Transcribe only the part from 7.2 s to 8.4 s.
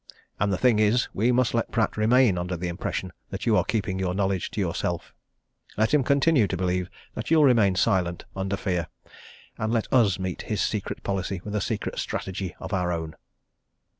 you'll remain silent